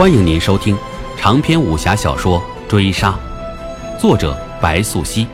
[0.00, 0.74] 欢迎您收听
[1.18, 3.20] 长篇武侠小说《追杀》，
[4.00, 5.26] 作者白素熙，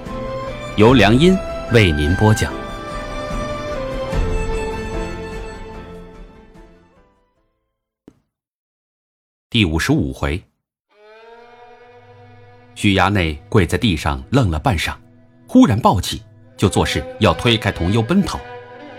[0.75, 1.39] 由良音
[1.73, 2.53] 为您播讲。
[9.49, 10.43] 第五十五回，
[12.75, 14.97] 许衙内跪在地上愣了半晌，
[15.47, 16.25] 忽然抱起，
[16.57, 18.41] 就作势要推开童优奔逃，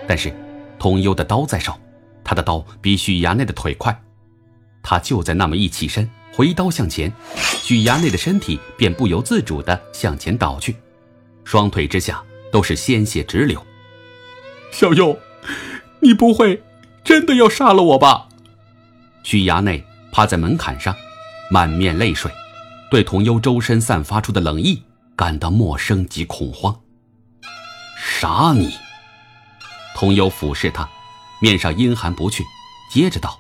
[0.07, 0.33] 但是
[0.79, 1.77] 童优的刀在手，
[2.23, 3.93] 他的刀比许衙内的腿快。
[4.89, 7.11] 他就在那么一起身，回刀向前，
[7.61, 10.77] 许衙内的身体便不由自主地向前倒去，
[11.43, 13.61] 双腿之下都是鲜血直流。
[14.71, 15.19] 小优，
[15.99, 16.63] 你不会
[17.03, 18.29] 真的要杀了我吧？
[19.23, 20.95] 许衙内趴在门槛上，
[21.51, 22.31] 满面泪水，
[22.89, 24.81] 对童优周身散发出的冷意
[25.17, 26.73] 感到陌生及恐慌。
[27.97, 28.73] 杀你！
[29.93, 30.87] 童优俯视他，
[31.41, 32.45] 面上阴寒不去，
[32.89, 33.37] 接着道。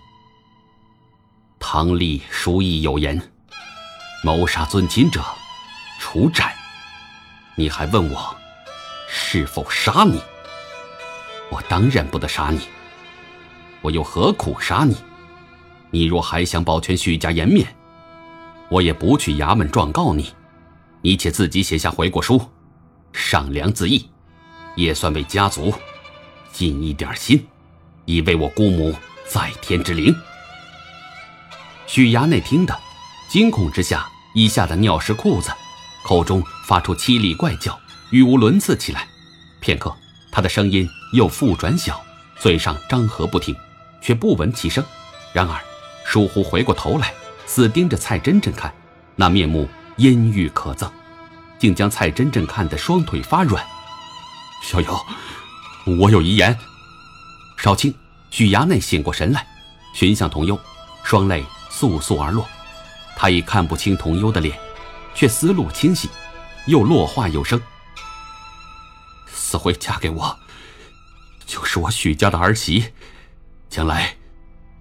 [1.69, 3.21] 唐立书意有言
[4.23, 5.21] ：“谋杀尊亲者，
[5.99, 6.53] 处斩。”
[7.55, 8.33] 你还问我
[9.09, 10.21] 是否杀你？
[11.49, 12.61] 我当然不得杀你。
[13.81, 14.95] 我又何苦杀你？
[15.91, 17.67] 你若还想保全许家颜面，
[18.69, 20.33] 我也不去衙门状告你。
[21.01, 22.41] 你且自己写下悔过书，
[23.11, 24.09] 上梁自缢，
[24.77, 25.73] 也算为家族
[26.53, 27.45] 尽一点心，
[28.05, 28.95] 以慰我姑母
[29.27, 30.15] 在天之灵。
[31.87, 32.77] 许衙内听得，
[33.29, 35.49] 惊恐之下，已吓得尿湿裤子，
[36.03, 37.79] 口中发出凄厉怪叫，
[38.11, 39.07] 语无伦次起来。
[39.61, 39.95] 片刻，
[40.29, 42.03] 他的声音又复转小，
[42.37, 43.55] 嘴上张合不停，
[44.01, 44.83] 却不闻其声。
[45.31, 45.57] 然而，
[46.05, 47.13] 疏忽回过头来，
[47.45, 48.73] 死盯着蔡真真看，
[49.15, 50.91] 那面目阴郁可憎，
[51.57, 53.65] 竟将蔡真真看得双腿发软。
[54.61, 54.99] 小友，
[56.01, 56.57] 我有遗言。
[57.55, 57.95] 少卿，
[58.29, 59.47] 许衙内醒过神来，
[59.93, 60.59] 寻向童幽，
[61.01, 61.45] 双泪。
[61.79, 62.47] 簌簌而落，
[63.15, 64.57] 他已看不清童优的脸，
[65.13, 66.09] 却思路清晰，
[66.65, 67.61] 又落话有声
[69.27, 70.39] ：“思慧嫁给我，
[71.45, 72.91] 就是我许家的儿媳，
[73.69, 74.15] 将来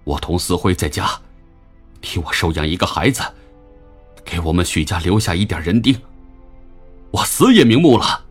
[0.03, 1.21] 我同思慧在家，
[2.01, 3.21] 替我收养一个孩子，
[4.25, 6.01] 给我们许家留下一点人丁，
[7.11, 8.25] 我死也瞑目了。”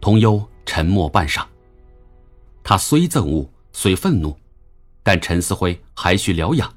[0.00, 1.44] 童优沉默半晌，
[2.64, 4.36] 他虽憎恶，虽愤怒，
[5.02, 6.74] 但陈思慧还需疗养。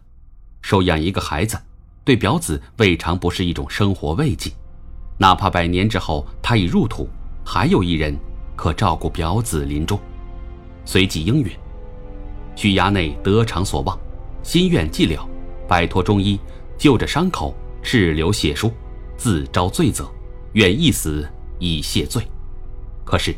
[0.62, 1.57] 收养一个孩子，
[2.03, 4.51] 对表子未尝不是一种生活慰藉。
[5.18, 7.09] 哪怕百年之后他已入土，
[7.44, 8.16] 还有一人
[8.56, 10.00] 可照顾表子临终。
[10.85, 11.51] 随即应允。
[12.56, 13.97] 许衙内得偿所望，
[14.41, 15.28] 心愿既了，
[15.68, 16.40] 摆脱中医，
[16.78, 18.72] 就着伤口赤流血书，
[19.16, 20.09] 自招罪责，
[20.53, 21.28] 愿一死
[21.59, 22.24] 以谢罪。
[23.06, 23.35] 可是，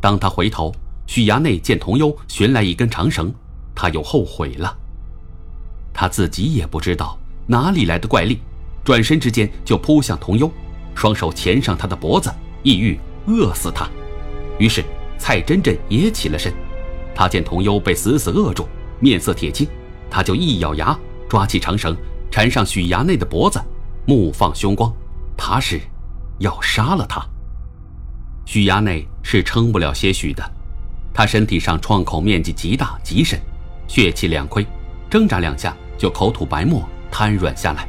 [0.00, 0.72] 当他回头，
[1.06, 3.32] 许衙内见童优寻来一根长绳，
[3.74, 4.76] 他又后悔了。
[5.96, 8.38] 他自己也不知道哪里来的怪力，
[8.84, 10.52] 转身之间就扑向童优，
[10.94, 12.30] 双手钳上他的脖子，
[12.62, 13.88] 意欲饿死他。
[14.58, 14.84] 于是
[15.16, 16.52] 蔡真真也起了身，
[17.14, 18.68] 他见童优被死死扼住，
[19.00, 19.66] 面色铁青，
[20.10, 20.96] 他就一咬牙，
[21.30, 21.96] 抓起长绳
[22.30, 23.58] 缠上许衙内的脖子，
[24.06, 24.92] 目放凶光，
[25.34, 25.80] 他是
[26.40, 27.24] 要杀了他。
[28.44, 30.44] 许衙内是撑不了些许的，
[31.14, 33.40] 他身体上创口面积极大极深，
[33.88, 34.66] 血气两亏，
[35.08, 35.74] 挣扎两下。
[35.98, 37.88] 就口吐白沫，瘫软下来。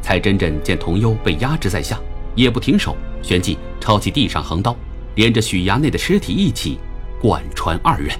[0.00, 1.98] 蔡真真见童优被压制在下，
[2.34, 4.76] 也不停手，旋即抄起地上横刀，
[5.14, 6.78] 连着许衙内的尸体一起
[7.20, 8.18] 贯穿二人。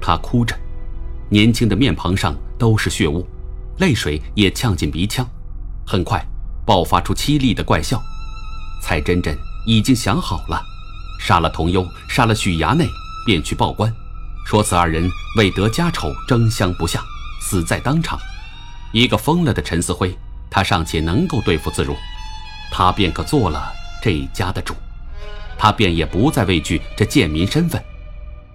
[0.00, 0.56] 他哭着，
[1.28, 3.26] 年轻的面庞上都是血污，
[3.78, 5.26] 泪水也呛进鼻腔，
[5.86, 6.24] 很快
[6.64, 8.02] 爆发出凄厉的怪笑。
[8.82, 10.60] 蔡真真已经想好了，
[11.20, 12.88] 杀了童优，杀了许衙内，
[13.24, 13.94] 便去报官，
[14.44, 17.00] 说此二人为得家丑，争相不下。
[17.42, 18.18] 死在当场，
[18.92, 20.16] 一个疯了的陈思辉，
[20.48, 21.96] 他尚且能够对付自如，
[22.70, 24.74] 他便可做了这家的主，
[25.58, 27.82] 他便也不再畏惧这贱民身份，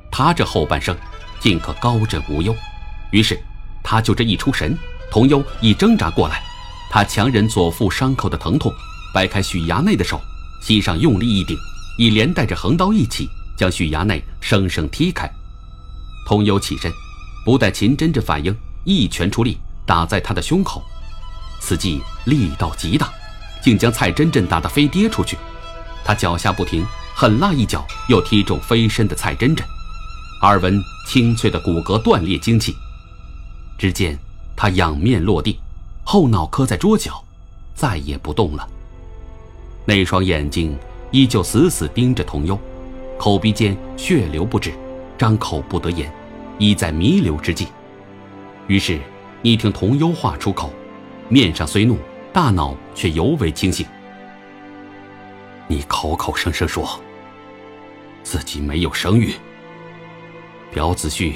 [0.09, 0.97] 他这后半生
[1.39, 2.55] 尽可高枕无忧。
[3.11, 3.37] 于是，
[3.83, 4.75] 他就这一出神，
[5.11, 6.41] 童优一挣扎过来，
[6.89, 8.73] 他强忍左腹伤口的疼痛，
[9.13, 10.19] 掰开许衙内的手，
[10.63, 11.57] 膝上用力一顶，
[11.99, 15.29] 已连带着横刀一起将许衙内生生踢开。
[16.25, 16.91] 童优起身，
[17.45, 18.55] 不待秦真这反应。
[18.87, 20.81] 一拳出力，打在他的胸口，
[21.59, 23.11] 此计力道极大，
[23.61, 25.37] 竟将蔡真真打得飞跌出去。
[26.05, 29.67] 他脚下不停，狠辣一脚又踢中飞身的蔡真真，
[30.41, 32.73] 耳闻清脆的骨骼断裂惊起。
[33.77, 34.17] 只见
[34.55, 35.59] 他仰面落地，
[36.05, 37.21] 后脑磕在桌角，
[37.75, 38.65] 再也不动了。
[39.83, 40.77] 那双眼睛
[41.11, 42.57] 依旧死死盯着童优，
[43.17, 44.73] 口鼻间血流不止，
[45.17, 46.09] 张口不得言，
[46.57, 47.67] 已在弥留之际。
[48.67, 48.99] 于是，
[49.43, 50.73] 一听童优话出口，
[51.29, 51.97] 面上虽怒，
[52.33, 53.85] 大脑却尤为清醒。
[55.67, 56.99] 你口口声声说
[58.23, 59.33] 自己没有生育，
[60.71, 61.33] 表子婿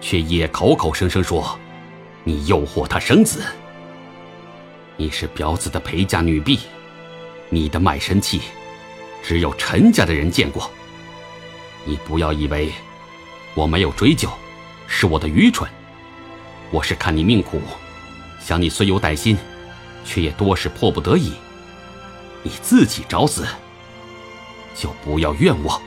[0.00, 1.56] 却也口口声声说
[2.24, 3.42] 你诱惑他生子。
[4.96, 6.58] 你是表子的陪嫁女婢，
[7.50, 8.40] 你的卖身契
[9.22, 10.68] 只有陈家的人见过。
[11.84, 12.72] 你不要以为
[13.54, 14.28] 我没有追究，
[14.88, 15.70] 是我的愚蠢。
[16.70, 17.60] 我是看你命苦，
[18.40, 19.36] 想你虽有歹心，
[20.04, 21.32] 却也多是迫不得已。
[22.42, 23.46] 你自己找死，
[24.74, 25.80] 就不要怨我。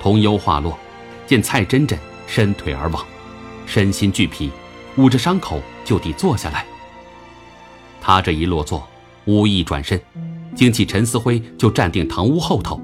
[0.00, 0.78] 童忧话落，
[1.26, 3.04] 见蔡真真伸腿而亡，
[3.66, 4.50] 身心俱疲，
[4.96, 6.64] 捂着伤口就地坐下来。
[8.00, 8.86] 他这一落座，
[9.24, 9.98] 无意转身，
[10.54, 12.78] 惊起陈思辉就站定堂屋后头，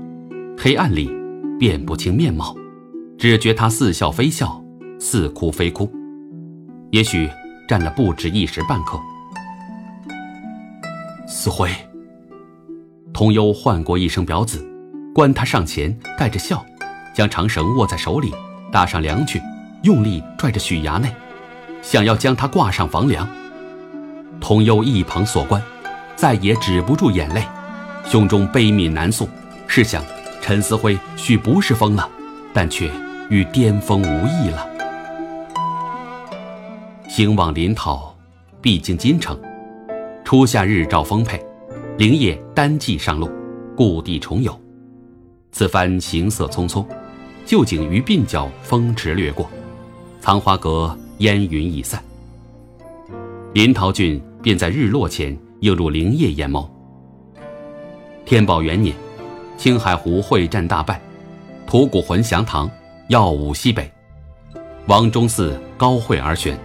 [0.59, 1.11] 黑暗里
[1.59, 2.57] 辨不清面貌，
[3.19, 4.65] 只觉他似笑非笑，
[4.99, 5.93] 似哭非哭，
[6.91, 7.31] 也许
[7.69, 9.01] 站了不止一时半刻。
[11.27, 11.71] 思辉，
[13.13, 14.67] 童忧唤过一声表子，
[15.15, 16.65] 观他上前，带着笑，
[17.15, 18.35] 将长绳握在手里，
[18.73, 19.41] 搭上梁去，
[19.85, 21.15] 用力拽着许衙内，
[21.81, 23.29] 想要将他挂上房梁。
[24.41, 25.63] 童忧一旁所观，
[26.17, 27.45] 再也止不住眼泪，
[28.05, 29.29] 胸中悲悯难诉。
[29.69, 30.03] 试想，
[30.43, 32.09] 陈思辉许不是疯了，
[32.53, 32.91] 但却
[33.29, 34.67] 与巅峰无异了。
[37.11, 38.15] 行往临洮，
[38.63, 39.37] 必经京城。
[40.25, 41.45] 初夏日照丰沛，
[41.99, 43.29] 灵业单骑上路，
[43.77, 44.57] 故地重游。
[45.51, 46.87] 此番行色匆匆，
[47.45, 49.51] 旧景于鬓角风驰掠过，
[50.21, 52.01] 藏花阁烟云已散。
[53.53, 54.23] 临洮郡。
[54.43, 56.67] 便在日落前映入灵业眼眸。
[58.25, 58.97] 天宝元年，
[59.59, 60.99] 青海湖会战大败，
[61.67, 62.71] 吐谷浑降唐，
[63.09, 63.93] 耀武西北。
[64.87, 66.59] 王忠嗣高会而选，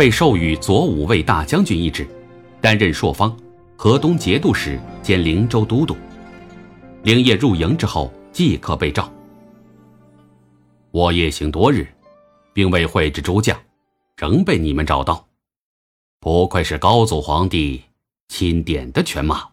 [0.00, 2.08] 被授予左武卫大将军一职，
[2.58, 3.38] 担任朔方、
[3.76, 5.94] 河东节度使兼灵州都督。
[7.02, 9.12] 灵业入营之后，即刻被召。
[10.90, 11.86] 我夜行多日，
[12.54, 13.54] 并未会之诸将，
[14.16, 15.28] 仍被你们找到。
[16.18, 17.82] 不愧是高祖皇帝
[18.28, 19.50] 钦点的犬马。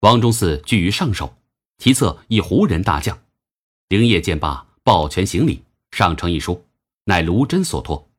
[0.00, 1.30] 王忠嗣居于上首，
[1.76, 3.18] 其侧一胡人大将。
[3.90, 6.64] 灵业见罢，抱拳行礼，上呈一书，
[7.04, 8.09] 乃卢真所托。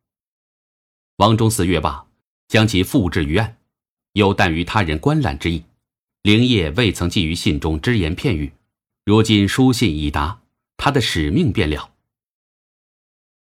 [1.22, 2.08] 王忠嗣阅罢，
[2.48, 3.56] 将其复置于案，
[4.14, 5.64] 有惮于他人观览之意。
[6.24, 8.52] 灵业未曾寄于信中只言片语，
[9.06, 10.42] 如今书信已达，
[10.78, 11.92] 他的使命便了。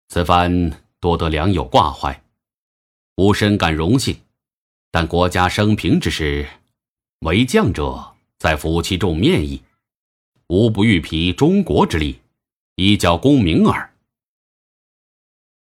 [0.09, 2.21] 此番多得良友挂怀。
[3.15, 4.17] 吾深感荣幸，
[4.91, 6.45] 但国家升平之时，
[7.19, 9.61] 为将者在服其众面矣。
[10.47, 12.19] 吾不欲疲中国之力，
[12.75, 13.93] 以教功名耳。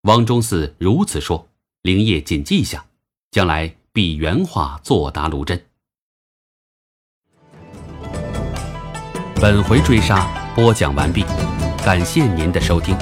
[0.01, 1.47] 王忠嗣如此说，
[1.83, 2.85] 灵业谨记下，
[3.29, 5.61] 将来必原话作答卢真。
[9.35, 10.25] 本回追杀
[10.55, 11.25] 播讲完毕，
[11.83, 12.95] 感谢您的收听。